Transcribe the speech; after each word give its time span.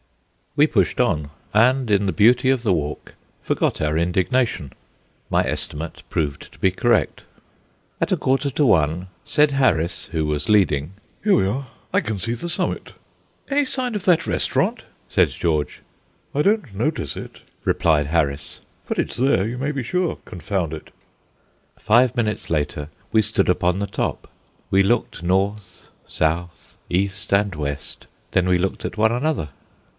We 0.55 0.65
pushed 0.67 0.99
on, 0.99 1.29
and 1.53 1.89
in 1.89 2.07
the 2.07 2.11
beauty 2.11 2.49
of 2.49 2.63
the 2.63 2.73
walk 2.73 3.13
forgot 3.41 3.79
our 3.79 3.97
indignation. 3.97 4.73
My 5.29 5.43
estimate 5.45 6.01
proved 6.09 6.51
to 6.51 6.59
be 6.59 6.71
correct. 6.71 7.23
At 8.01 8.11
a 8.11 8.17
quarter 8.17 8.49
to 8.49 8.65
one, 8.65 9.07
said 9.23 9.51
Harris, 9.51 10.05
who 10.05 10.25
was 10.25 10.49
leading: 10.49 10.93
"Here 11.23 11.35
we 11.35 11.45
are; 11.45 11.67
I 11.93 12.01
can 12.01 12.17
see 12.17 12.33
the 12.33 12.49
summit." 12.49 12.93
"Any 13.47 13.63
sign 13.63 13.95
of 13.95 14.03
that 14.05 14.27
restaurant?" 14.27 14.83
said 15.07 15.29
George. 15.29 15.81
"I 16.35 16.41
don't 16.41 16.73
notice 16.75 17.15
it," 17.15 17.41
replied 17.63 18.07
Harris; 18.07 18.59
"but 18.87 18.97
it's 18.97 19.15
there, 19.17 19.47
you 19.47 19.57
may 19.57 19.71
be 19.71 19.83
sure; 19.83 20.17
confound 20.25 20.73
it!" 20.73 20.91
Five 21.79 22.15
minutes 22.15 22.49
later 22.49 22.89
we 23.13 23.21
stood 23.21 23.47
upon 23.47 23.79
the 23.79 23.87
top. 23.87 24.27
We 24.71 24.83
looked 24.83 25.23
north, 25.23 25.89
south, 26.05 26.75
east 26.89 27.31
and 27.31 27.55
west; 27.55 28.07
then 28.31 28.49
we 28.49 28.57
looked 28.57 28.83
at 28.83 28.97
one 28.97 29.11
another. 29.13 29.49